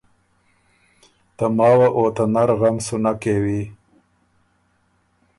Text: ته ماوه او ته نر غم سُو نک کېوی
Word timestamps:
ته 1.37 1.45
ماوه 1.57 1.87
او 1.97 2.03
ته 2.15 2.23
نر 2.33 2.49
غم 2.59 2.75
سُو 2.85 2.95
نک 3.03 3.17
کېوی 3.21 3.61